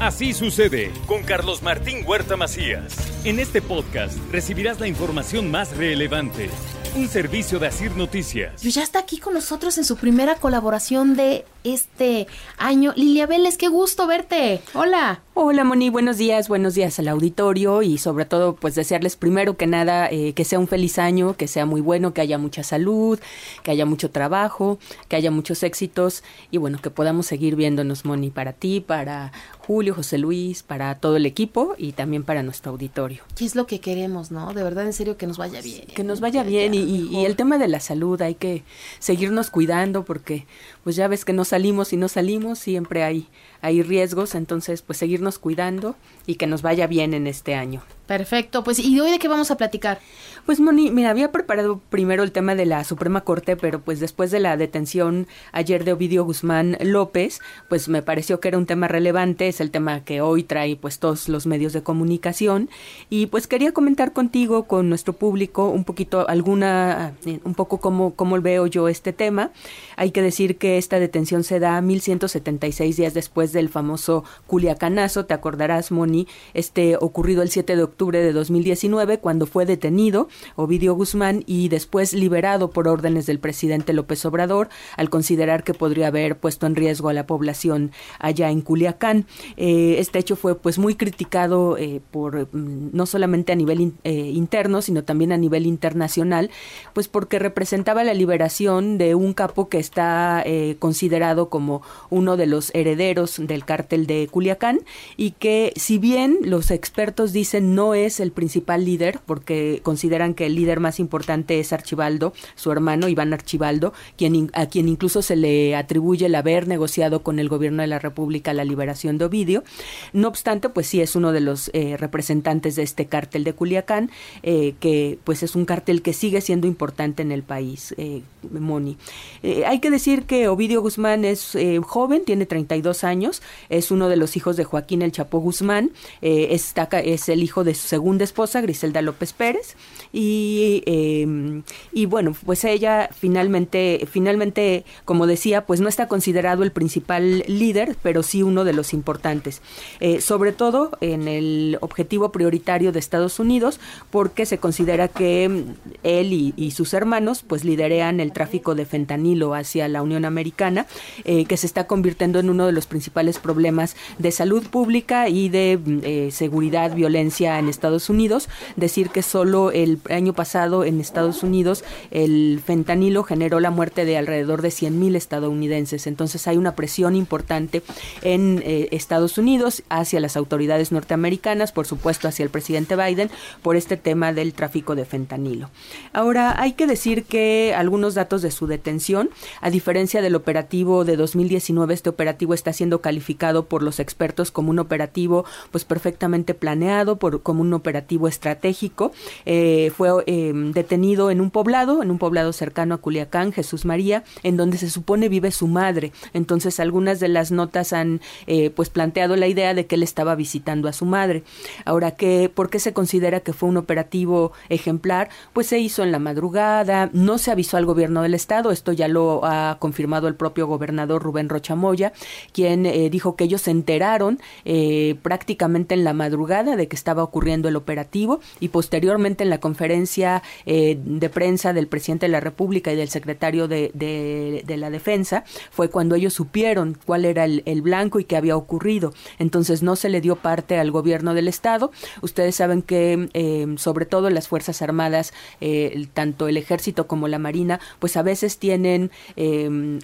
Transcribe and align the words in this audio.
Así 0.00 0.34
sucede 0.34 0.92
con 1.06 1.22
Carlos 1.22 1.62
Martín 1.62 2.04
Huerta 2.06 2.36
Macías. 2.36 2.94
En 3.24 3.38
este 3.38 3.62
podcast 3.62 4.18
recibirás 4.30 4.78
la 4.78 4.88
información 4.88 5.50
más 5.50 5.74
relevante. 5.74 6.50
Un 6.96 7.08
servicio 7.08 7.58
de 7.58 7.68
Asir 7.68 7.92
Noticias. 7.96 8.62
Y 8.62 8.72
ya 8.72 8.82
está 8.82 8.98
aquí 8.98 9.18
con 9.18 9.32
nosotros 9.32 9.78
en 9.78 9.84
su 9.84 9.96
primera 9.96 10.34
colaboración 10.34 11.16
de 11.16 11.46
este 11.66 12.26
año. 12.58 12.92
Lilia 12.96 13.26
Vélez, 13.26 13.58
qué 13.58 13.68
gusto 13.68 14.06
verte. 14.06 14.60
Hola. 14.74 15.20
Hola 15.38 15.64
Moni, 15.64 15.90
buenos 15.90 16.16
días, 16.16 16.48
buenos 16.48 16.74
días 16.74 16.98
al 16.98 17.08
auditorio 17.08 17.82
y 17.82 17.98
sobre 17.98 18.24
todo 18.24 18.56
pues 18.56 18.74
desearles 18.74 19.16
primero 19.16 19.58
que 19.58 19.66
nada 19.66 20.08
eh, 20.10 20.32
que 20.32 20.46
sea 20.46 20.58
un 20.58 20.66
feliz 20.66 20.98
año, 20.98 21.36
que 21.36 21.46
sea 21.46 21.66
muy 21.66 21.82
bueno, 21.82 22.14
que 22.14 22.22
haya 22.22 22.38
mucha 22.38 22.62
salud, 22.62 23.18
que 23.62 23.70
haya 23.70 23.84
mucho 23.84 24.10
trabajo, 24.10 24.78
que 25.08 25.16
haya 25.16 25.30
muchos 25.30 25.62
éxitos 25.62 26.24
y 26.50 26.56
bueno, 26.56 26.80
que 26.80 26.88
podamos 26.88 27.26
seguir 27.26 27.54
viéndonos 27.54 28.06
Moni 28.06 28.30
para 28.30 28.54
ti, 28.54 28.80
para 28.80 29.30
Julio, 29.58 29.94
José 29.94 30.16
Luis, 30.16 30.62
para 30.62 30.94
todo 30.94 31.16
el 31.16 31.26
equipo 31.26 31.74
y 31.76 31.92
también 31.92 32.22
para 32.22 32.44
nuestro 32.44 32.70
auditorio. 32.72 33.24
¿Qué 33.34 33.44
es 33.44 33.56
lo 33.56 33.66
que 33.66 33.80
queremos, 33.80 34.30
no? 34.30 34.54
De 34.54 34.62
verdad, 34.62 34.86
en 34.86 34.92
serio, 34.92 35.16
que 35.16 35.26
nos 35.26 35.38
vaya 35.38 35.60
bien. 35.60 35.86
Que 35.88 36.04
nos 36.04 36.20
vaya 36.20 36.44
bien 36.44 36.72
y, 36.72 36.78
y, 36.78 37.24
el 37.24 37.34
tema 37.34 37.58
de 37.58 37.66
la 37.66 37.80
salud, 37.80 38.22
hay 38.22 38.36
que 38.36 38.62
seguirnos 39.00 39.50
cuidando 39.50 40.04
porque 40.04 40.46
pues 40.84 40.94
ya 40.94 41.08
ves 41.08 41.24
que 41.24 41.32
no 41.32 41.44
salimos 41.56 41.94
y 41.94 41.96
no 41.96 42.08
salimos, 42.08 42.58
siempre 42.58 43.02
hay 43.02 43.28
hay 43.62 43.82
riesgos, 43.82 44.34
entonces 44.34 44.82
pues 44.82 44.98
seguirnos 44.98 45.38
cuidando 45.38 45.96
y 46.26 46.34
que 46.34 46.46
nos 46.46 46.60
vaya 46.62 46.86
bien 46.86 47.14
en 47.14 47.26
este 47.26 47.54
año. 47.54 47.82
Perfecto, 48.06 48.62
pues 48.62 48.78
¿y 48.78 49.00
hoy 49.00 49.10
de 49.10 49.18
qué 49.18 49.26
vamos 49.26 49.50
a 49.50 49.56
platicar? 49.56 49.98
Pues 50.44 50.60
Moni, 50.60 50.92
mira, 50.92 51.10
había 51.10 51.32
preparado 51.32 51.80
primero 51.90 52.22
el 52.22 52.30
tema 52.30 52.54
de 52.54 52.64
la 52.64 52.84
Suprema 52.84 53.22
Corte, 53.22 53.56
pero 53.56 53.80
pues 53.80 53.98
después 53.98 54.30
de 54.30 54.38
la 54.38 54.56
detención 54.56 55.26
ayer 55.50 55.82
de 55.82 55.92
Ovidio 55.92 56.24
Guzmán 56.24 56.78
López, 56.80 57.40
pues 57.68 57.88
me 57.88 58.02
pareció 58.02 58.38
que 58.38 58.46
era 58.46 58.58
un 58.58 58.66
tema 58.66 58.86
relevante, 58.86 59.48
es 59.48 59.60
el 59.60 59.72
tema 59.72 60.04
que 60.04 60.20
hoy 60.20 60.44
trae 60.44 60.76
pues 60.76 61.00
todos 61.00 61.28
los 61.28 61.46
medios 61.48 61.72
de 61.72 61.82
comunicación 61.82 62.70
y 63.10 63.26
pues 63.26 63.48
quería 63.48 63.72
comentar 63.72 64.12
contigo, 64.12 64.68
con 64.68 64.88
nuestro 64.88 65.14
público, 65.14 65.68
un 65.68 65.82
poquito 65.82 66.28
alguna, 66.28 67.14
un 67.42 67.54
poco 67.54 67.78
cómo, 67.78 68.14
cómo 68.14 68.40
veo 68.40 68.68
yo 68.68 68.86
este 68.86 69.12
tema. 69.12 69.50
Hay 69.96 70.12
que 70.12 70.22
decir 70.22 70.58
que 70.58 70.78
esta 70.78 71.00
detención 71.00 71.42
se 71.42 71.58
da 71.58 71.80
1176 71.80 72.96
días 72.96 73.14
después 73.14 73.52
del 73.52 73.68
famoso 73.68 74.22
Culiacanazo, 74.46 75.26
te 75.26 75.34
acordarás 75.34 75.90
Moni, 75.90 76.28
este 76.54 76.96
ocurrido 77.00 77.42
el 77.42 77.50
7 77.50 77.74
de 77.74 77.82
octubre 77.82 77.95
de 77.96 78.32
2019 78.32 79.20
cuando 79.20 79.46
fue 79.46 79.64
detenido 79.64 80.28
Ovidio 80.54 80.94
Guzmán 80.94 81.42
y 81.46 81.70
después 81.70 82.12
liberado 82.12 82.68
por 82.70 82.88
órdenes 82.88 83.24
del 83.24 83.38
presidente 83.38 83.94
López 83.94 84.24
Obrador 84.26 84.68
al 84.98 85.08
considerar 85.08 85.64
que 85.64 85.72
podría 85.72 86.08
haber 86.08 86.36
puesto 86.36 86.66
en 86.66 86.76
riesgo 86.76 87.08
a 87.08 87.14
la 87.14 87.26
población 87.26 87.92
allá 88.18 88.50
en 88.50 88.60
Culiacán. 88.60 89.26
Eh, 89.56 89.96
este 89.98 90.18
hecho 90.18 90.36
fue 90.36 90.56
pues 90.56 90.78
muy 90.78 90.94
criticado 90.94 91.78
eh, 91.78 92.02
por 92.10 92.48
mm, 92.54 92.90
no 92.92 93.06
solamente 93.06 93.52
a 93.52 93.56
nivel 93.56 93.94
eh, 94.04 94.12
interno 94.12 94.82
sino 94.82 95.02
también 95.02 95.32
a 95.32 95.38
nivel 95.38 95.64
internacional, 95.64 96.50
pues 96.92 97.08
porque 97.08 97.38
representaba 97.38 98.04
la 98.04 98.12
liberación 98.12 98.98
de 98.98 99.14
un 99.14 99.32
capo 99.32 99.70
que 99.70 99.78
está 99.78 100.44
considerado 100.78 101.48
como 101.48 101.82
uno 102.10 102.36
de 102.36 102.46
los 102.46 102.70
herederos 102.74 103.36
del 103.38 103.64
cártel 103.64 104.06
de 104.06 104.28
Culiacán 104.30 104.80
y 105.16 105.30
que 105.32 105.72
si 105.76 105.98
bien 105.98 106.38
los 106.42 106.70
expertos 106.70 107.32
dicen 107.32 107.74
no 107.74 107.85
es 107.94 108.20
el 108.20 108.32
principal 108.32 108.84
líder 108.84 109.20
porque 109.24 109.80
consideran 109.82 110.34
que 110.34 110.46
el 110.46 110.54
líder 110.54 110.80
más 110.80 111.00
importante 111.00 111.60
es 111.60 111.72
Archibaldo, 111.72 112.32
su 112.54 112.72
hermano 112.72 113.08
Iván 113.08 113.32
Archibaldo, 113.32 113.92
quien, 114.16 114.50
a 114.52 114.66
quien 114.66 114.88
incluso 114.88 115.22
se 115.22 115.36
le 115.36 115.76
atribuye 115.76 116.26
el 116.26 116.34
haber 116.34 116.68
negociado 116.68 117.22
con 117.22 117.38
el 117.38 117.48
gobierno 117.48 117.82
de 117.82 117.88
la 117.88 117.98
República 117.98 118.52
la 118.52 118.64
liberación 118.64 119.18
de 119.18 119.26
Ovidio. 119.26 119.64
No 120.12 120.28
obstante, 120.28 120.68
pues 120.68 120.86
sí 120.86 121.00
es 121.00 121.16
uno 121.16 121.32
de 121.32 121.40
los 121.40 121.70
eh, 121.72 121.96
representantes 121.96 122.76
de 122.76 122.82
este 122.82 123.06
cártel 123.06 123.44
de 123.44 123.52
Culiacán, 123.52 124.10
eh, 124.42 124.74
que 124.80 125.18
pues 125.24 125.42
es 125.42 125.54
un 125.54 125.64
cártel 125.64 126.02
que 126.02 126.12
sigue 126.12 126.40
siendo 126.40 126.66
importante 126.66 127.22
en 127.22 127.32
el 127.32 127.42
país, 127.42 127.94
eh, 127.98 128.22
Moni. 128.50 128.96
hay 129.42 129.80
que 129.80 129.90
decir 129.90 130.24
que 130.24 130.48
Ovidio 130.48 130.80
Guzmán 130.80 131.24
es 131.24 131.56
joven, 131.82 132.24
tiene 132.24 132.46
32 132.46 133.02
años, 133.04 133.42
es 133.68 133.90
uno 133.90 134.08
de 134.08 134.16
los 134.16 134.36
hijos 134.36 134.56
de 134.56 134.64
Joaquín 134.64 135.02
El 135.02 135.12
Chapo 135.12 135.38
Guzmán, 135.40 135.90
es 136.20 137.28
el 137.28 137.42
hijo 137.42 137.64
de 137.64 137.74
su 137.76 137.86
segunda 137.86 138.24
esposa, 138.24 138.60
Griselda 138.60 139.02
López 139.02 139.32
Pérez, 139.32 139.76
y, 140.12 140.82
em, 140.86 141.62
y 141.92 142.06
bueno, 142.06 142.34
pues 142.44 142.64
ella 142.64 143.08
finalmente, 143.16 144.06
finalmente, 144.10 144.84
como 145.04 145.26
decía, 145.26 145.66
pues 145.66 145.80
no 145.80 145.88
está 145.88 146.08
considerado 146.08 146.62
el 146.62 146.72
principal 146.72 147.44
líder, 147.46 147.96
pero 148.02 148.22
sí 148.22 148.42
uno 148.42 148.64
de 148.64 148.72
los 148.72 148.92
importantes, 148.92 149.62
eh, 150.00 150.20
sobre 150.20 150.52
todo 150.52 150.90
en 151.00 151.28
el 151.28 151.78
objetivo 151.80 152.32
prioritario 152.32 152.92
de 152.92 152.98
Estados 152.98 153.38
Unidos, 153.38 153.80
porque 154.10 154.46
se 154.46 154.58
considera 154.58 155.08
que 155.08 155.64
él 156.02 156.32
y, 156.32 156.70
sus 156.76 156.94
hermanos 156.94 157.42
pues 157.46 157.64
liderean 157.64 158.20
el 158.20 158.32
tráfico 158.32 158.74
de 158.74 158.84
fentanilo 158.84 159.54
hacia 159.54 159.88
la 159.88 160.02
Unión 160.02 160.24
Americana, 160.24 160.86
eh, 161.24 161.46
que 161.46 161.56
se 161.56 161.66
está 161.66 161.86
convirtiendo 161.86 162.38
en 162.38 162.50
uno 162.50 162.66
de 162.66 162.72
los 162.72 162.86
principales 162.86 163.38
problemas 163.38 163.96
de 164.18 164.30
salud 164.30 164.66
pública 164.66 165.28
y 165.28 165.48
de 165.48 165.78
eh, 166.02 166.30
seguridad, 166.32 166.94
violencia 166.94 167.58
en 167.58 167.65
Estados 167.68 168.10
Unidos. 168.10 168.48
Decir 168.76 169.10
que 169.10 169.22
solo 169.22 169.70
el 169.70 170.00
año 170.10 170.32
pasado 170.32 170.84
en 170.84 171.00
Estados 171.00 171.42
Unidos 171.42 171.84
el 172.10 172.60
fentanilo 172.64 173.22
generó 173.22 173.60
la 173.60 173.70
muerte 173.70 174.04
de 174.04 174.16
alrededor 174.16 174.62
de 174.62 174.68
100.000 174.68 175.16
estadounidenses. 175.16 176.06
Entonces 176.06 176.46
hay 176.46 176.56
una 176.56 176.74
presión 176.74 177.16
importante 177.16 177.82
en 178.22 178.62
eh, 178.64 178.88
Estados 178.92 179.38
Unidos 179.38 179.82
hacia 179.88 180.20
las 180.20 180.36
autoridades 180.36 180.92
norteamericanas, 180.92 181.72
por 181.72 181.86
supuesto 181.86 182.28
hacia 182.28 182.42
el 182.42 182.50
presidente 182.50 182.96
Biden, 182.96 183.30
por 183.62 183.76
este 183.76 183.96
tema 183.96 184.32
del 184.32 184.52
tráfico 184.52 184.94
de 184.94 185.04
fentanilo. 185.04 185.70
Ahora, 186.12 186.60
hay 186.60 186.72
que 186.72 186.86
decir 186.86 187.24
que 187.24 187.74
algunos 187.76 188.14
datos 188.14 188.42
de 188.42 188.50
su 188.50 188.66
detención, 188.66 189.30
a 189.60 189.70
diferencia 189.70 190.22
del 190.22 190.34
operativo 190.34 191.04
de 191.04 191.16
2019, 191.16 191.94
este 191.94 192.10
operativo 192.10 192.54
está 192.54 192.72
siendo 192.72 193.00
calificado 193.00 193.66
por 193.66 193.82
los 193.82 194.00
expertos 194.00 194.50
como 194.50 194.70
un 194.70 194.78
operativo 194.78 195.44
pues 195.70 195.84
perfectamente 195.84 196.54
planeado, 196.54 197.16
por, 197.16 197.42
un 197.62 197.72
operativo 197.72 198.28
estratégico. 198.28 199.12
Eh, 199.44 199.92
fue 199.96 200.10
em, 200.26 200.72
detenido 200.72 201.30
en 201.30 201.40
un 201.40 201.50
poblado, 201.50 202.02
en 202.02 202.10
un 202.10 202.18
poblado 202.18 202.52
cercano 202.52 202.94
a 202.94 202.98
Culiacán, 202.98 203.52
Jesús 203.52 203.84
María, 203.84 204.24
en 204.42 204.56
donde 204.56 204.78
se 204.78 204.90
supone 204.90 205.28
vive 205.28 205.50
su 205.50 205.68
madre. 205.68 206.12
Entonces 206.32 206.80
algunas 206.80 207.20
de 207.20 207.28
las 207.28 207.50
notas 207.50 207.92
han 207.92 208.20
eh, 208.46 208.70
pues 208.70 208.90
planteado 208.90 209.36
la 209.36 209.46
idea 209.46 209.74
de 209.74 209.86
que 209.86 209.96
él 209.96 210.02
estaba 210.02 210.34
visitando 210.34 210.88
a 210.88 210.92
su 210.92 211.04
madre. 211.04 211.42
Ahora, 211.84 212.12
¿qué, 212.12 212.50
¿por 212.52 212.70
qué 212.70 212.78
se 212.78 212.92
considera 212.92 213.40
que 213.40 213.52
fue 213.52 213.68
un 213.68 213.76
operativo 213.76 214.52
ejemplar? 214.68 215.28
Pues 215.52 215.66
se 215.66 215.78
hizo 215.78 216.02
en 216.02 216.12
la 216.12 216.18
madrugada, 216.18 217.10
no 217.12 217.38
se 217.38 217.50
avisó 217.50 217.76
al 217.76 217.86
gobierno 217.86 218.22
del 218.22 218.34
estado, 218.34 218.70
esto 218.70 218.92
ya 218.92 219.08
lo 219.08 219.44
ha 219.44 219.78
confirmado 219.78 220.28
el 220.28 220.34
propio 220.34 220.66
gobernador 220.66 221.22
Rubén 221.22 221.48
Rochamoya, 221.48 222.12
quien 222.52 222.86
eh, 222.86 223.10
dijo 223.10 223.36
que 223.36 223.44
ellos 223.44 223.62
se 223.62 223.70
enteraron 223.70 224.40
eh, 224.64 225.16
prácticamente 225.22 225.94
en 225.94 226.04
la 226.04 226.12
madrugada 226.12 226.76
de 226.76 226.88
que 226.88 226.96
estaba 226.96 227.22
ocurriendo 227.22 227.45
el 227.46 227.76
operativo 227.76 228.40
y 228.60 228.68
posteriormente 228.68 229.44
en 229.44 229.50
la 229.50 229.58
conferencia 229.58 230.42
eh, 230.66 230.98
de 231.02 231.30
prensa 231.30 231.72
del 231.72 231.86
presidente 231.86 232.26
de 232.26 232.32
la 232.32 232.40
República 232.40 232.92
y 232.92 232.96
del 232.96 233.08
secretario 233.08 233.68
de, 233.68 234.64
la 234.66 234.90
Defensa 234.90 235.44
fue 235.70 235.88
cuando 235.88 236.16
ellos 236.16 236.34
supieron 236.34 236.98
cuál 237.06 237.24
era 237.24 237.44
el, 237.44 237.82
blanco 237.82 238.18
y 238.18 238.24
qué 238.24 238.36
había 238.36 238.56
ocurrido. 238.56 239.14
Entonces 239.38 239.82
no 239.82 239.96
se 239.96 240.08
le 240.08 240.20
dio 240.20 240.36
parte 240.36 240.78
al 240.78 240.90
gobierno 240.90 241.34
del 241.34 241.48
Estado. 241.48 241.92
Ustedes 242.20 242.56
saben 242.56 242.82
que 242.82 243.28
eh, 243.32 243.66
sobre 243.76 244.06
todo 244.06 244.28
las 244.30 244.48
Fuerzas 244.48 244.82
Armadas, 244.82 245.32
eh, 245.60 246.08
tanto 246.14 246.48
el 246.48 246.56
Ejército 246.56 247.06
como 247.06 247.28
la 247.28 247.38
Marina, 247.38 247.80
pues 247.98 248.16
a 248.16 248.22
veces 248.22 248.58
tienen 248.58 249.10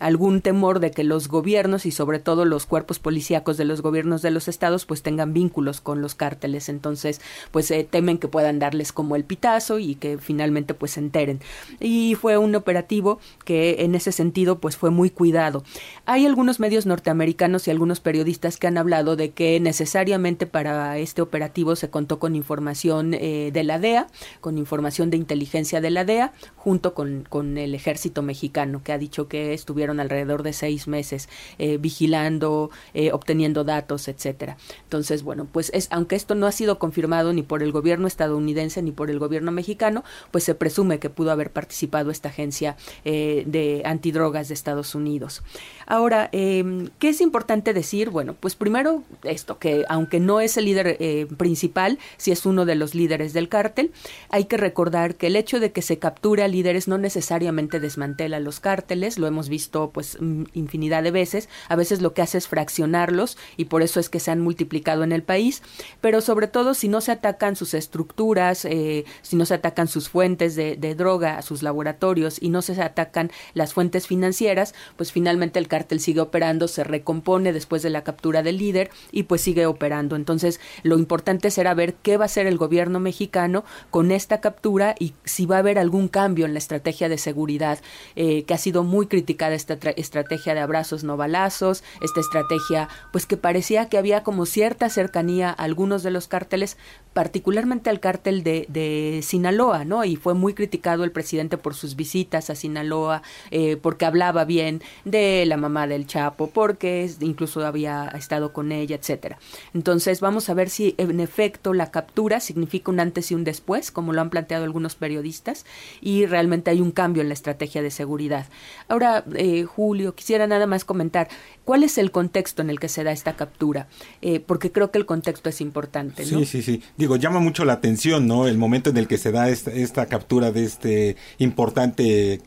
algún 0.01 0.41
temor 0.43 0.79
de 0.81 0.91
que 0.91 1.05
los 1.05 1.29
gobiernos 1.29 1.87
y 1.87 1.91
sobre 1.91 2.19
todo 2.19 2.45
los 2.45 2.67
cuerpos 2.67 2.99
policíacos 2.99 3.57
de 3.57 3.65
los 3.65 3.83
gobiernos 3.83 4.23
de 4.23 4.31
los 4.31 4.49
estados 4.49 4.87
pues 4.87 5.03
tengan 5.03 5.33
vínculos 5.33 5.81
con 5.81 6.03
los 6.03 6.15
cárteles. 6.15 6.69
Entonces 6.69 7.21
pues 7.51 7.73
temen 7.91 8.19
que 8.19 8.29
puedan 8.29 8.59
darles 8.59 8.93
como 8.93 9.17
el 9.17 9.25
pitazo 9.25 9.79
y 9.79 9.95
que 9.95 10.19
finalmente 10.19 10.75
pues 10.75 10.93
se 10.93 11.01
enteren. 11.01 11.41
Y 11.81 12.15
fue 12.15 12.39
un 12.39 12.55
operativo 12.55 13.21
que 13.45 13.77
en 13.81 13.95
ese 13.95 14.13
sentido 14.13 14.59
pues 14.59 14.77
fue 14.77 14.91
muy 14.91 15.11
cuidado. 15.11 15.65
Hay 16.07 16.27
algunos 16.27 16.61
medios 16.61 16.87
norteamericanos 16.87 17.67
y 17.67 17.71
algunos 17.71 18.01
periodistas 18.01 18.57
que 18.57 18.67
han 18.67 18.79
hablado 18.79 19.17
de 19.17 19.31
que 19.31 19.61
necesariamente 19.61 20.47
para 20.47 20.99
este 20.99 21.23
operativo 21.23 21.77
se 21.77 21.91
contó 21.91 22.19
con 22.19 22.37
información 22.37 23.15
eh, 23.15 23.51
de 23.53 23.65
la 23.65 23.79
DEA, 23.79 24.09
con 24.41 24.59
información 24.59 25.11
de 25.11 25.17
inteligencia 25.17 25.81
de 25.81 25.91
la 25.91 26.05
DEA, 26.05 26.33
junto 26.57 26.95
con, 26.95 27.27
con, 27.29 27.59
el 27.59 27.75
ejército 27.75 28.23
mexicano, 28.23 28.83
que 28.83 28.93
ha 28.93 28.99
dicho 28.99 29.29
que 29.29 29.53
estuvieron 29.53 30.01
alrededor 30.01 30.43
de 30.43 30.53
seis 30.53 30.89
meses 30.89 31.29
eh, 31.59 31.77
vigilando 31.79 32.71
eh, 32.95 33.13
obteniendo 33.13 33.65
datos, 33.65 34.09
etcétera. 34.09 34.57
Entonces, 34.85 35.23
bueno, 35.23 35.47
pues 35.51 35.71
es, 35.75 35.89
aunque 35.91 36.17
esto 36.17 36.35
no 36.35 36.47
ha 36.47 36.53
sido 36.53 36.79
confirmado 36.79 37.12
ni 37.13 37.43
por 37.43 37.63
el 37.63 37.73
gobierno 37.73 38.07
estadounidense 38.07 38.81
ni 38.83 38.91
por 38.91 39.11
el 39.11 39.19
gobierno 39.19 39.53
mexicano, 39.53 40.03
pues 40.31 40.45
se 40.45 40.55
presume 40.55 40.99
que 40.99 41.11
pudo 41.11 41.31
haber 41.31 41.51
participado 41.51 42.11
esta 42.11 42.31
agencia 42.31 42.77
eh, 43.05 43.45
de 43.47 43.83
antidrogas 43.85 44.49
de 44.49 44.55
Estados 44.55 44.95
Unidos. 44.95 45.43
Ahora, 45.87 46.31
eh, 46.33 46.89
¿qué 46.99 47.11
es 47.11 47.21
importante 47.21 47.75
decir? 47.75 48.09
Bueno, 48.09 48.35
pues 48.39 48.55
primero 48.55 49.03
esto, 49.25 49.59
que 49.59 49.85
aunque 49.89 50.21
no 50.21 50.41
es 50.41 50.57
el 50.57 50.65
líder 50.65 50.97
eh, 51.01 51.27
principal, 51.37 51.99
si 52.17 52.33
es 52.33 52.47
uno 52.47 52.65
de 52.65 52.77
los 52.77 52.95
líderes 52.95 53.35
del 53.35 53.51
cártel, 53.51 53.93
hay 54.31 54.47
que 54.47 54.57
recordar 54.57 55.17
que 55.17 55.27
el 55.27 55.37
hecho 55.37 55.61
de 55.61 55.73
que 55.73 55.83
se 55.83 55.99
capture 55.99 56.43
a 56.43 56.49
líderes 56.49 56.89
no 56.89 56.97
necesariamente 56.97 57.79
desmantela 57.79 58.41
los 58.41 58.59
cárteles, 58.59 59.19
lo 59.19 59.27
hemos 59.27 59.51
visto 59.51 59.91
pues 59.91 60.17
infinidad 60.55 61.03
de 61.03 61.11
veces, 61.11 61.51
a 61.69 61.77
veces 61.77 62.01
lo 62.01 62.15
que 62.15 62.23
hace 62.23 62.39
es 62.39 62.49
fraccionarlos 62.49 63.37
y 63.59 63.67
por 63.67 63.83
eso 63.83 64.01
es 64.01 64.09
que 64.09 64.21
se 64.21 64.31
han 64.31 64.41
multiplicado 64.41 65.05
en 65.05 65.13
el 65.13 65.23
país, 65.23 65.63
pero 66.01 66.23
sobre 66.23 66.47
todo 66.47 66.73
si 66.73 66.89
no 66.89 67.02
se 67.03 67.13
atacan 67.13 67.55
sus 67.55 67.75
estructuras, 67.75 68.65
eh, 68.65 69.05
si 69.21 69.37
no 69.37 69.45
se 69.45 69.55
atacan 69.55 69.89
sus 69.89 70.09
fuentes 70.09 70.57
de, 70.57 70.77
de 70.77 70.95
droga, 70.95 71.43
sus 71.43 71.63
laboratorios 71.63 72.39
y 72.41 72.49
no 72.49 72.63
se 72.63 72.81
atacan 72.81 73.31
las 73.53 73.75
fuentes 73.75 74.07
financieras, 74.07 74.75
pues 74.97 75.13
finalmente 75.13 75.59
el 75.59 75.69
cártel 75.69 76.01
sigue 76.01 76.21
operando, 76.21 76.69
se 76.69 76.85
recompone 76.85 77.53
después 77.53 77.83
de 77.83 77.91
la 77.91 78.03
captura 78.03 78.43
del 78.43 78.57
líder 78.57 78.91
y 79.11 79.25
pues 79.25 79.43
sigue 79.43 79.67
operando. 79.67 80.17
Entonces, 80.17 80.61
lo 80.83 80.99
importante 80.99 81.51
será 81.51 81.75
ver 81.75 81.95
qué 81.95 82.17
va 82.17 82.25
a 82.25 82.27
hacer 82.27 82.47
el 82.47 82.57
gobierno 82.57 83.01
mexicano 83.01 83.65
con 83.91 84.11
esta 84.11 84.41
captura 84.41 84.95
y 84.99 85.15
si 85.25 85.47
va 85.47 85.57
a 85.57 85.59
haber 85.61 85.79
algún 85.79 86.09
cambio 86.09 86.47
en 86.47 86.55
la 86.55 86.59
estrategia 86.59 87.09
de 87.09 87.19
seguridad, 87.19 87.81
eh, 88.17 88.45
que 88.45 88.55
ha 88.55 88.59
sido 88.59 88.85
muy 88.85 89.07
criticada 89.07 89.55
esta 89.55 89.79
estrategia 89.97 90.55
de 90.55 90.61
abrazos 90.61 91.05
no 91.05 91.17
balazos, 91.17 91.83
esta 92.01 92.21
estrategia 92.21 92.89
pues 93.13 93.27
que 93.27 93.37
parecía 93.37 93.89
que 93.89 93.99
había 93.99 94.23
como 94.23 94.47
cierta 94.47 94.89
cercanía 94.89 95.51
a 95.51 95.53
algunos 95.53 96.03
de 96.03 96.11
los 96.11 96.29
cárteles, 96.29 96.77
particularmente 97.13 97.91
al 97.91 98.01
cártel 98.01 98.43
de, 98.43 98.67
de 98.69 99.21
Sinaloa, 99.23 99.85
¿no? 99.85 100.05
Y 100.05 100.17
fue 100.17 100.35
muy 100.35 100.55
criticado 100.55 101.05
el 101.05 101.13
presidente 101.13 101.59
por 101.59 101.75
sus 101.75 101.95
visitas 101.95 102.49
a 102.49 102.55
Sinaloa, 102.55 103.23
eh, 103.51 103.77
porque 103.77 104.07
hablaba 104.07 104.45
bien 104.45 104.83
de 105.05 105.45
la 105.47 105.57
mamá 105.57 105.87
del 105.87 106.07
Chapo, 106.07 106.49
porque 106.49 107.11
incluso 107.21 107.65
había 107.67 108.09
estado 108.09 108.53
con 108.53 108.73
ella, 108.73 108.97
etcétera. 108.97 109.39
Entonces 109.75 110.21
vamos 110.21 110.49
a 110.49 110.55
ver 110.55 110.71
si 110.71 110.95
en 110.97 111.21
efecto 111.21 111.75
la 111.75 111.91
captura 111.91 112.41
significa 112.41 112.91
un 112.91 113.01
antes 113.01 113.31
y 113.31 113.35
un 113.35 113.45
después, 113.45 113.91
como 113.91 114.13
lo 114.13 114.21
han 114.21 114.31
planteado 114.31 114.65
algunos 114.65 114.95
periodistas, 114.95 115.67
y 116.01 116.25
realmente 116.27 116.71
hay 116.71 116.81
un 116.81 116.93
cambio 116.93 117.23
en 117.23 117.29
la 117.29 117.35
estrategia 117.35 117.83
de 117.83 117.91
seguridad. 117.91 118.47
Ahora, 118.89 119.25
eh, 119.35 119.65
Julio, 119.65 120.15
quisiera 120.15 120.47
nada 120.47 120.67
más 120.67 120.85
comentar, 120.85 121.29
¿cuál 121.65 121.83
es 121.83 121.99
el 121.99 122.11
contexto 122.11 122.63
en 122.63 122.71
el 122.71 122.81
que 122.81 122.89
se 122.89 123.05
da 123.05 123.13
esta 123.13 123.37
captura? 123.37 123.87
Eh, 124.23 124.41
porque 124.41 124.73
creo 124.73 124.91
que 124.91 124.99
el 124.99 125.07
contexto 125.07 125.51
es 125.51 125.61
importante. 125.61 126.25
¿no? 126.25 126.39
Sí, 126.39 126.47
sí, 126.47 126.63
sí 126.63 126.82
digo, 126.97 127.17
llama 127.17 127.41
mucho 127.41 127.65
la 127.65 127.75
atención, 127.75 128.27
¿no? 128.27 128.47
El 128.47 128.59
momento 128.59 128.91
en 128.91 128.97
el 128.97 129.09
que 129.09 129.19
se 129.19 129.33
da 129.33 129.49
esta, 129.49 129.71
esta 129.71 130.07
captura 130.07 130.53
de 130.53 130.65
este 130.65 131.17
importante 131.39 132.41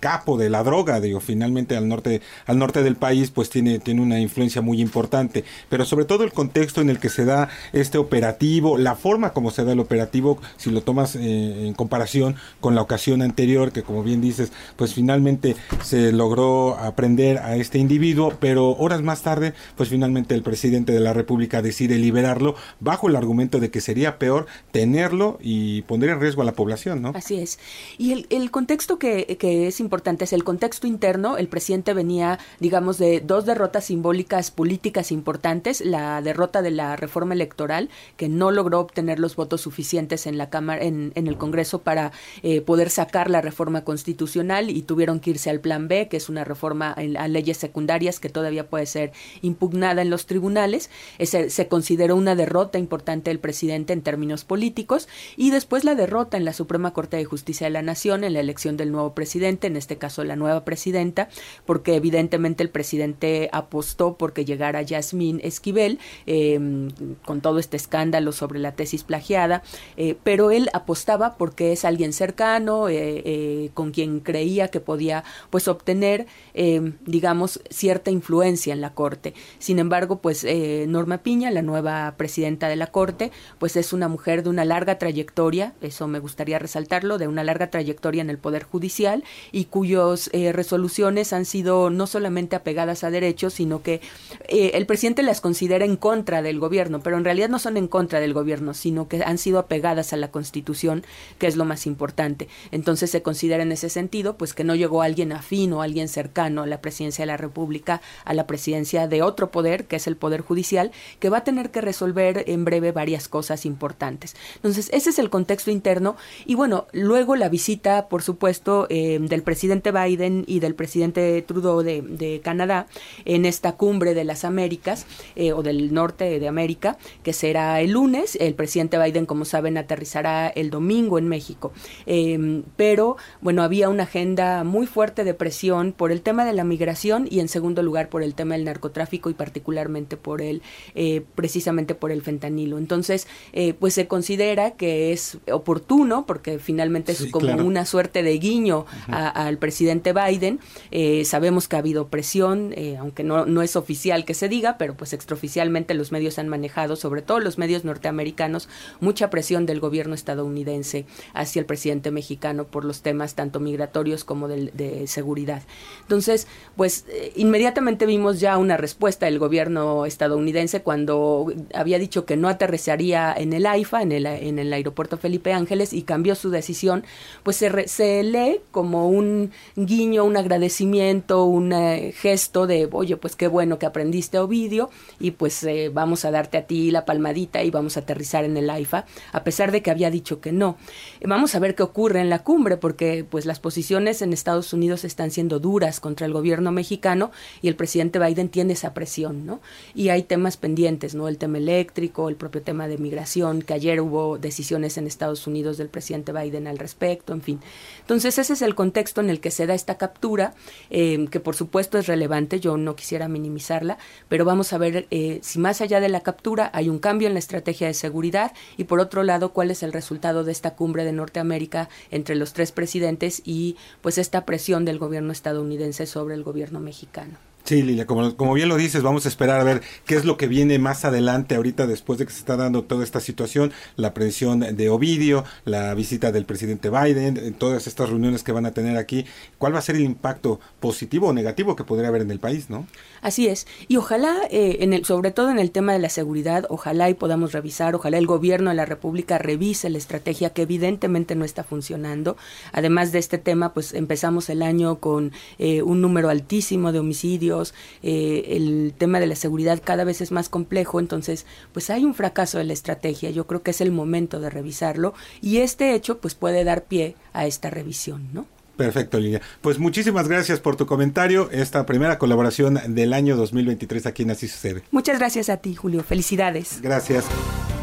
capo 0.00 0.36
de 0.36 0.50
la 0.50 0.64
droga, 0.64 1.00
digo, 1.00 1.20
finalmente 1.20 1.76
al 1.76 1.86
norte, 1.86 2.22
al 2.46 2.58
norte 2.58 2.82
del 2.82 2.96
país, 2.96 3.30
pues 3.30 3.50
tiene, 3.50 3.78
tiene 3.78 4.00
una 4.00 4.18
influencia 4.18 4.62
muy 4.62 4.80
importante, 4.80 5.44
pero 5.68 5.84
sobre 5.84 6.06
todo 6.06 6.24
el 6.24 6.32
contexto 6.32 6.80
en 6.80 6.90
el 6.90 6.98
que 6.98 7.08
se 7.08 7.24
da 7.24 7.48
este 7.72 7.98
operativo, 7.98 8.78
la 8.78 8.96
forma 8.96 9.32
como 9.32 9.50
se 9.50 9.64
da 9.64 9.72
el 9.72 9.80
operativo, 9.80 10.38
si 10.56 10.70
lo 10.70 10.82
tomas 10.82 11.14
eh, 11.16 11.66
en 11.66 11.74
comparación 11.74 12.36
con 12.60 12.74
la 12.74 12.82
ocasión 12.82 13.22
anterior, 13.22 13.72
que 13.72 13.82
como 13.82 14.02
bien 14.02 14.20
dices, 14.20 14.52
pues 14.76 14.94
finalmente 14.94 15.54
se 15.82 16.12
logró 16.12 16.76
aprender 16.78 17.38
a 17.38 17.56
este 17.56 17.78
individuo, 17.78 18.34
pero 18.40 18.70
horas 18.70 19.02
más 19.02 19.22
tarde, 19.22 19.52
pues 19.76 19.90
finalmente 19.90 20.34
el 20.34 20.42
presidente 20.42 20.92
de 20.92 21.00
la 21.00 21.12
República 21.12 21.62
decide 21.62 21.98
liberarlo 21.98 22.54
bajo 22.80 23.08
el 23.08 23.16
argumento 23.16 23.60
de 23.60 23.70
que 23.70 23.80
sería 23.80 24.18
peor 24.18 24.46
tenerlo 24.72 25.38
y 25.42 25.82
poner 25.82 26.10
en 26.10 26.20
riesgo 26.20 26.42
a 26.42 26.44
la 26.46 26.52
población, 26.52 27.02
¿no? 27.02 27.12
Así 27.14 27.38
es. 27.38 27.58
Y 27.98 28.12
el, 28.12 28.26
el 28.30 28.50
contexto 28.50 28.98
que, 28.98 29.36
que 29.38 29.68
es 29.68 29.78
importante 29.78 29.89
importante 29.90 30.22
es 30.22 30.32
el 30.32 30.44
contexto 30.44 30.86
interno. 30.86 31.36
El 31.36 31.48
presidente 31.48 31.94
venía, 31.94 32.38
digamos, 32.60 32.96
de 32.96 33.20
dos 33.20 33.44
derrotas 33.44 33.86
simbólicas 33.86 34.52
políticas 34.52 35.10
importantes. 35.10 35.80
La 35.80 36.22
derrota 36.22 36.62
de 36.62 36.70
la 36.70 36.94
reforma 36.94 37.34
electoral, 37.34 37.90
que 38.16 38.28
no 38.28 38.52
logró 38.52 38.78
obtener 38.78 39.18
los 39.18 39.34
votos 39.34 39.62
suficientes 39.62 40.28
en 40.28 40.38
la 40.38 40.48
Cámara, 40.48 40.84
en, 40.84 41.10
el 41.16 41.36
Congreso 41.36 41.80
para 41.80 42.12
eh, 42.44 42.60
poder 42.60 42.88
sacar 42.88 43.30
la 43.30 43.40
reforma 43.40 43.82
constitucional 43.82 44.70
y 44.70 44.82
tuvieron 44.82 45.18
que 45.18 45.30
irse 45.30 45.50
al 45.50 45.58
plan 45.58 45.88
B, 45.88 46.06
que 46.06 46.18
es 46.18 46.28
una 46.28 46.44
reforma 46.44 46.92
a 46.92 47.26
leyes 47.26 47.56
secundarias 47.56 48.20
que 48.20 48.28
todavía 48.28 48.68
puede 48.68 48.86
ser 48.86 49.10
impugnada 49.42 50.02
en 50.02 50.10
los 50.10 50.26
tribunales. 50.26 50.88
Ese, 51.18 51.50
se 51.50 51.66
consideró 51.66 52.14
una 52.14 52.36
derrota 52.36 52.78
importante 52.78 53.30
del 53.30 53.40
presidente 53.40 53.92
en 53.92 54.02
términos 54.02 54.44
políticos 54.44 55.08
y 55.36 55.50
después 55.50 55.82
la 55.82 55.96
derrota 55.96 56.36
en 56.36 56.44
la 56.44 56.52
Suprema 56.52 56.92
Corte 56.92 57.16
de 57.16 57.24
Justicia 57.24 57.66
de 57.66 57.72
la 57.72 57.82
Nación 57.82 58.22
en 58.22 58.34
la 58.34 58.40
elección 58.40 58.76
del 58.76 58.92
nuevo 58.92 59.16
presidente 59.16 59.66
en 59.66 59.79
este 59.80 59.98
caso 59.98 60.22
la 60.24 60.36
nueva 60.36 60.64
presidenta, 60.64 61.28
porque 61.66 61.96
evidentemente 61.96 62.62
el 62.62 62.70
presidente 62.70 63.48
apostó 63.52 64.16
porque 64.16 64.44
llegara 64.44 64.82
Yasmín 64.82 65.40
Esquivel 65.42 65.98
em, 66.26 66.90
con 67.24 67.40
todo 67.40 67.58
este 67.58 67.76
escándalo 67.76 68.32
sobre 68.32 68.58
la 68.58 68.72
tesis 68.72 69.02
plagiada, 69.04 69.62
eh, 69.96 70.16
pero 70.22 70.50
él 70.50 70.68
apostaba 70.72 71.36
porque 71.36 71.72
es 71.72 71.84
alguien 71.84 72.12
cercano, 72.12 72.88
eh, 72.88 73.22
eh, 73.24 73.70
con 73.74 73.90
quien 73.90 74.20
creía 74.20 74.68
que 74.68 74.80
podía 74.80 75.24
pues 75.50 75.68
obtener, 75.68 76.26
em, 76.54 76.96
digamos, 77.06 77.60
cierta 77.70 78.10
influencia 78.10 78.72
en 78.72 78.80
la 78.80 78.94
corte. 78.94 79.34
Sin 79.58 79.78
embargo, 79.78 80.20
pues 80.20 80.46
Norma 80.86 81.18
Piña, 81.18 81.50
la 81.50 81.62
nueva 81.62 82.14
presidenta 82.16 82.68
de 82.68 82.76
la 82.76 82.88
corte, 82.88 83.30
pues 83.58 83.76
es 83.76 83.92
una 83.92 84.08
mujer 84.08 84.42
de 84.42 84.50
una 84.50 84.64
larga 84.64 84.98
trayectoria, 84.98 85.74
eso 85.80 86.06
me 86.08 86.18
gustaría 86.18 86.58
resaltarlo, 86.58 87.18
de 87.18 87.28
una 87.28 87.44
larga 87.44 87.70
trayectoria 87.70 88.22
en 88.22 88.30
el 88.30 88.38
Poder 88.38 88.64
Judicial 88.64 89.24
y 89.52 89.66
cuyas 89.70 90.28
eh, 90.32 90.52
resoluciones 90.52 91.32
han 91.32 91.44
sido 91.44 91.88
no 91.90 92.06
solamente 92.06 92.56
apegadas 92.56 93.04
a 93.04 93.10
derechos, 93.10 93.54
sino 93.54 93.82
que 93.82 94.00
eh, 94.48 94.72
el 94.74 94.84
presidente 94.84 95.22
las 95.22 95.40
considera 95.40 95.84
en 95.84 95.96
contra 95.96 96.42
del 96.42 96.58
gobierno, 96.58 97.00
pero 97.00 97.16
en 97.16 97.24
realidad 97.24 97.48
no 97.48 97.58
son 97.58 97.76
en 97.76 97.86
contra 97.86 98.20
del 98.20 98.34
gobierno, 98.34 98.74
sino 98.74 99.08
que 99.08 99.22
han 99.22 99.38
sido 99.38 99.60
apegadas 99.60 100.12
a 100.12 100.16
la 100.16 100.30
Constitución, 100.30 101.04
que 101.38 101.46
es 101.46 101.56
lo 101.56 101.64
más 101.64 101.86
importante. 101.86 102.48
Entonces 102.72 103.10
se 103.10 103.22
considera 103.22 103.62
en 103.62 103.72
ese 103.72 103.88
sentido, 103.88 104.36
pues 104.36 104.52
que 104.52 104.64
no 104.64 104.74
llegó 104.74 105.02
alguien 105.02 105.32
afín 105.32 105.72
o 105.72 105.82
alguien 105.82 106.08
cercano 106.08 106.62
a 106.62 106.66
la 106.66 106.80
presidencia 106.80 107.22
de 107.22 107.28
la 107.28 107.36
República, 107.36 108.02
a 108.24 108.34
la 108.34 108.46
presidencia 108.46 109.06
de 109.06 109.22
otro 109.22 109.50
poder, 109.52 109.84
que 109.86 109.96
es 109.96 110.06
el 110.08 110.16
Poder 110.16 110.40
Judicial, 110.40 110.90
que 111.20 111.30
va 111.30 111.38
a 111.38 111.44
tener 111.44 111.70
que 111.70 111.80
resolver 111.80 112.44
en 112.48 112.64
breve 112.64 112.90
varias 112.90 113.28
cosas 113.28 113.64
importantes. 113.64 114.34
Entonces, 114.56 114.90
ese 114.92 115.10
es 115.10 115.18
el 115.20 115.30
contexto 115.30 115.70
interno. 115.70 116.16
Y 116.44 116.56
bueno, 116.56 116.86
luego 116.92 117.36
la 117.36 117.48
visita, 117.48 118.08
por 118.08 118.22
supuesto, 118.22 118.86
eh, 118.90 119.18
del 119.20 119.42
presidente 119.42 119.59
presidente 119.60 119.92
Biden 119.92 120.44
y 120.46 120.60
del 120.60 120.74
presidente 120.74 121.42
Trudeau 121.42 121.82
de, 121.82 122.40
Canadá 122.42 122.86
en 123.26 123.44
esta 123.44 123.72
cumbre 123.72 124.14
de 124.14 124.24
las 124.24 124.46
Américas 124.46 125.04
eh, 125.36 125.52
o 125.52 125.62
del 125.62 125.92
norte 125.92 126.40
de 126.40 126.48
América, 126.48 126.96
que 127.22 127.34
será 127.34 127.82
el 127.82 127.90
lunes. 127.90 128.38
El 128.40 128.54
presidente 128.54 128.98
Biden, 128.98 129.26
como 129.26 129.44
saben, 129.44 129.76
aterrizará 129.76 130.48
el 130.48 130.70
domingo 130.70 131.18
en 131.18 131.28
México. 131.28 131.72
Em, 132.06 132.62
pero, 132.76 133.18
bueno, 133.42 133.62
había 133.62 133.90
una 133.90 134.04
agenda 134.04 134.64
muy 134.64 134.86
fuerte 134.86 135.24
de 135.24 135.34
presión 135.34 135.92
por 135.92 136.10
el 136.10 136.22
tema 136.22 136.46
de 136.46 136.54
la 136.54 136.64
migración 136.64 137.28
y, 137.30 137.40
en 137.40 137.48
segundo 137.48 137.82
lugar, 137.82 138.08
por 138.08 138.22
el 138.22 138.34
tema 138.34 138.54
del 138.54 138.64
narcotráfico 138.64 139.28
y 139.28 139.34
particularmente 139.34 140.16
por 140.16 140.40
el, 140.40 140.62
eh, 140.94 141.22
precisamente 141.34 141.94
por 141.94 142.12
el 142.12 142.22
fentanilo. 142.22 142.78
Entonces, 142.78 143.26
eh, 143.52 143.74
pues 143.74 143.92
se 143.92 144.08
considera 144.08 144.70
que 144.70 145.12
es 145.12 145.36
oportuno, 145.52 146.24
porque 146.24 146.58
finalmente 146.58 147.12
es 147.12 147.26
como 147.30 147.52
una 147.56 147.84
suerte 147.84 148.22
de 148.22 148.38
guiño 148.38 148.86
a 149.08 149.49
al 149.50 149.58
presidente 149.58 150.14
Biden. 150.14 150.60
Eh, 150.90 151.26
sabemos 151.26 151.68
que 151.68 151.76
ha 151.76 151.80
habido 151.80 152.08
presión, 152.08 152.72
eh, 152.74 152.96
aunque 152.96 153.22
no, 153.22 153.44
no 153.44 153.60
es 153.60 153.76
oficial 153.76 154.24
que 154.24 154.32
se 154.32 154.48
diga, 154.48 154.78
pero 154.78 154.94
pues 154.94 155.12
extraoficialmente 155.12 155.92
los 155.92 156.12
medios 156.12 156.38
han 156.38 156.48
manejado, 156.48 156.96
sobre 156.96 157.20
todo 157.20 157.40
los 157.40 157.58
medios 157.58 157.84
norteamericanos, 157.84 158.68
mucha 159.00 159.28
presión 159.28 159.66
del 159.66 159.80
gobierno 159.80 160.14
estadounidense 160.14 161.04
hacia 161.34 161.60
el 161.60 161.66
presidente 161.66 162.10
mexicano 162.10 162.64
por 162.64 162.84
los 162.84 163.02
temas 163.02 163.34
tanto 163.34 163.60
migratorios 163.60 164.24
como 164.24 164.48
de, 164.48 164.70
de 164.72 165.06
seguridad. 165.06 165.62
Entonces, 166.02 166.46
pues 166.76 167.04
eh, 167.08 167.32
inmediatamente 167.36 168.06
vimos 168.06 168.40
ya 168.40 168.56
una 168.56 168.76
respuesta 168.76 169.26
del 169.26 169.38
gobierno 169.38 170.06
estadounidense 170.06 170.82
cuando 170.82 171.52
había 171.74 171.98
dicho 171.98 172.24
que 172.24 172.36
no 172.36 172.48
aterrizaría 172.48 173.34
en 173.36 173.52
el 173.52 173.66
AIFA, 173.66 174.02
en 174.02 174.12
el, 174.12 174.26
en 174.26 174.58
el 174.58 174.72
aeropuerto 174.72 175.18
Felipe 175.18 175.52
Ángeles, 175.52 175.92
y 175.92 176.02
cambió 176.02 176.34
su 176.34 176.50
decisión, 176.50 177.04
pues 177.42 177.56
se, 177.56 177.88
se 177.88 178.22
lee 178.22 178.60
como 178.70 179.08
un 179.08 179.39
guiño, 179.76 180.24
un 180.24 180.36
agradecimiento, 180.36 181.44
un 181.44 181.72
eh, 181.72 182.12
gesto 182.14 182.66
de, 182.66 182.88
oye, 182.92 183.16
pues 183.16 183.36
qué 183.36 183.48
bueno 183.48 183.78
que 183.78 183.86
aprendiste 183.86 184.38
Ovidio 184.38 184.90
y 185.18 185.32
pues 185.32 185.62
eh, 185.64 185.90
vamos 185.92 186.24
a 186.24 186.30
darte 186.30 186.58
a 186.58 186.66
ti 186.66 186.90
la 186.90 187.04
palmadita 187.04 187.62
y 187.62 187.70
vamos 187.70 187.96
a 187.96 188.00
aterrizar 188.00 188.44
en 188.44 188.56
el 188.56 188.68
AIFA, 188.68 189.06
a 189.32 189.44
pesar 189.44 189.72
de 189.72 189.82
que 189.82 189.90
había 189.90 190.10
dicho 190.10 190.40
que 190.40 190.52
no. 190.52 190.76
Vamos 191.24 191.54
a 191.54 191.58
ver 191.58 191.74
qué 191.74 191.82
ocurre 191.82 192.20
en 192.20 192.30
la 192.30 192.40
cumbre, 192.40 192.76
porque 192.76 193.24
pues 193.28 193.46
las 193.46 193.60
posiciones 193.60 194.22
en 194.22 194.32
Estados 194.32 194.72
Unidos 194.72 195.04
están 195.04 195.30
siendo 195.30 195.58
duras 195.58 196.00
contra 196.00 196.26
el 196.26 196.32
gobierno 196.32 196.72
mexicano 196.72 197.30
y 197.62 197.68
el 197.68 197.76
presidente 197.76 198.18
Biden 198.18 198.48
tiene 198.48 198.74
esa 198.74 198.94
presión, 198.94 199.46
¿no? 199.46 199.60
Y 199.94 200.08
hay 200.08 200.22
temas 200.22 200.56
pendientes, 200.56 201.14
¿no? 201.14 201.28
El 201.28 201.38
tema 201.38 201.58
eléctrico, 201.58 202.28
el 202.28 202.36
propio 202.36 202.62
tema 202.62 202.88
de 202.88 202.98
migración, 202.98 203.62
que 203.62 203.74
ayer 203.74 204.00
hubo 204.00 204.38
decisiones 204.38 204.96
en 204.98 205.06
Estados 205.06 205.46
Unidos 205.46 205.78
del 205.78 205.88
presidente 205.88 206.32
Biden 206.32 206.66
al 206.66 206.78
respecto, 206.78 207.32
en 207.32 207.42
fin. 207.42 207.60
Entonces 208.00 208.38
ese 208.38 208.52
es 208.52 208.62
el 208.62 208.74
contexto 208.74 209.19
en 209.20 209.30
el 209.30 209.40
que 209.40 209.50
se 209.50 209.66
da 209.66 209.74
esta 209.74 209.98
captura, 209.98 210.54
eh, 210.90 211.26
que 211.30 211.40
por 211.40 211.56
supuesto 211.56 211.98
es 211.98 212.06
relevante, 212.06 212.60
yo 212.60 212.76
no 212.76 212.96
quisiera 212.96 213.28
minimizarla, 213.28 213.98
pero 214.28 214.44
vamos 214.44 214.72
a 214.72 214.78
ver 214.78 215.06
eh, 215.10 215.40
si 215.42 215.58
más 215.58 215.80
allá 215.80 216.00
de 216.00 216.08
la 216.08 216.20
captura 216.20 216.70
hay 216.72 216.88
un 216.88 216.98
cambio 216.98 217.28
en 217.28 217.34
la 217.34 217.38
estrategia 217.38 217.86
de 217.86 217.94
seguridad 217.94 218.52
y 218.76 218.84
por 218.84 219.00
otro 219.00 219.22
lado 219.22 219.52
cuál 219.52 219.70
es 219.70 219.82
el 219.82 219.92
resultado 219.92 220.44
de 220.44 220.52
esta 220.52 220.74
cumbre 220.74 221.04
de 221.04 221.12
Norteamérica 221.12 221.88
entre 222.10 222.34
los 222.34 222.52
tres 222.52 222.72
presidentes 222.72 223.42
y 223.44 223.76
pues 224.00 224.18
esta 224.18 224.44
presión 224.44 224.84
del 224.84 224.98
gobierno 224.98 225.32
estadounidense 225.32 226.06
sobre 226.06 226.34
el 226.34 226.42
gobierno 226.42 226.80
mexicano. 226.80 227.49
Sí, 227.70 227.84
Lilia, 227.84 228.04
como, 228.04 228.34
como 228.34 228.54
bien 228.54 228.68
lo 228.68 228.74
dices, 228.74 229.04
vamos 229.04 229.26
a 229.26 229.28
esperar 229.28 229.60
a 229.60 229.62
ver 229.62 229.80
qué 230.04 230.16
es 230.16 230.24
lo 230.24 230.36
que 230.36 230.48
viene 230.48 230.80
más 230.80 231.04
adelante 231.04 231.54
ahorita 231.54 231.86
después 231.86 232.18
de 232.18 232.26
que 232.26 232.32
se 232.32 232.40
está 232.40 232.56
dando 232.56 232.82
toda 232.82 233.04
esta 233.04 233.20
situación, 233.20 233.72
la 233.94 234.12
presión 234.12 234.58
de 234.58 234.88
Ovidio, 234.88 235.44
la 235.64 235.94
visita 235.94 236.32
del 236.32 236.46
presidente 236.46 236.90
Biden, 236.90 237.54
todas 237.54 237.86
estas 237.86 238.08
reuniones 238.08 238.42
que 238.42 238.50
van 238.50 238.66
a 238.66 238.72
tener 238.72 238.96
aquí, 238.96 239.24
cuál 239.58 239.72
va 239.72 239.78
a 239.78 239.82
ser 239.82 239.94
el 239.94 240.02
impacto 240.02 240.58
positivo 240.80 241.28
o 241.28 241.32
negativo 241.32 241.76
que 241.76 241.84
podría 241.84 242.08
haber 242.08 242.22
en 242.22 242.32
el 242.32 242.40
país, 242.40 242.70
¿no? 242.70 242.88
Así 243.22 243.46
es, 243.46 243.68
y 243.86 243.98
ojalá, 243.98 244.36
eh, 244.50 244.78
en 244.80 244.92
el, 244.92 245.04
sobre 245.04 245.30
todo 245.30 245.50
en 245.50 245.60
el 245.60 245.70
tema 245.70 245.92
de 245.92 246.00
la 246.00 246.08
seguridad, 246.08 246.66
ojalá 246.70 247.08
y 247.08 247.14
podamos 247.14 247.52
revisar, 247.52 247.94
ojalá 247.94 248.18
el 248.18 248.26
gobierno 248.26 248.70
de 248.70 248.76
la 248.76 248.86
República 248.86 249.38
revise 249.38 249.90
la 249.90 249.98
estrategia 249.98 250.50
que 250.50 250.62
evidentemente 250.62 251.36
no 251.36 251.44
está 251.44 251.62
funcionando. 251.62 252.36
Además 252.72 253.12
de 253.12 253.20
este 253.20 253.38
tema, 253.38 253.74
pues 253.74 253.92
empezamos 253.92 254.48
el 254.48 254.62
año 254.62 254.98
con 254.98 255.32
eh, 255.58 255.82
un 255.82 256.00
número 256.00 256.30
altísimo 256.30 256.92
de 256.92 256.98
homicidios, 256.98 257.59
eh, 258.02 258.44
el 258.48 258.94
tema 258.96 259.20
de 259.20 259.26
la 259.26 259.36
seguridad 259.36 259.80
cada 259.82 260.04
vez 260.04 260.20
es 260.20 260.32
más 260.32 260.48
complejo, 260.48 261.00
entonces 261.00 261.46
pues 261.72 261.90
hay 261.90 262.04
un 262.04 262.14
fracaso 262.14 262.58
de 262.58 262.64
la 262.64 262.72
estrategia, 262.72 263.30
yo 263.30 263.46
creo 263.46 263.62
que 263.62 263.70
es 263.70 263.80
el 263.80 263.92
momento 263.92 264.40
de 264.40 264.50
revisarlo 264.50 265.14
y 265.40 265.58
este 265.58 265.94
hecho 265.94 266.18
pues 266.18 266.34
puede 266.34 266.64
dar 266.64 266.84
pie 266.84 267.14
a 267.32 267.46
esta 267.46 267.70
revisión, 267.70 268.28
¿no? 268.32 268.46
Perfecto, 268.76 269.20
Lilia. 269.20 269.42
Pues 269.60 269.78
muchísimas 269.78 270.26
gracias 270.26 270.58
por 270.58 270.74
tu 270.74 270.86
comentario. 270.86 271.50
Esta 271.50 271.84
primera 271.84 272.18
colaboración 272.18 272.80
del 272.94 273.12
año 273.12 273.36
2023 273.36 274.06
aquí 274.06 274.22
en 274.22 274.30
Así 274.30 274.48
Sucede. 274.48 274.82
Muchas 274.90 275.18
gracias 275.18 275.50
a 275.50 275.58
ti, 275.58 275.74
Julio. 275.74 276.02
Felicidades. 276.02 276.80
Gracias. 276.80 277.26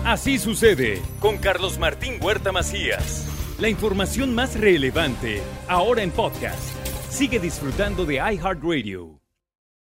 Así 0.03 0.39
sucede 0.39 1.00
con 1.19 1.38
Carlos 1.38 1.77
Martín 1.77 2.13
Huerta 2.19 2.51
Macías. 2.51 3.27
La 3.60 3.69
información 3.69 4.34
más 4.34 4.60
relevante 4.60 5.43
ahora 5.67 6.01
en 6.01 6.10
podcast. 6.10 6.57
Sigue 7.12 7.39
disfrutando 7.39 8.05
de 8.05 8.15
iHeartRadio. 8.15 9.16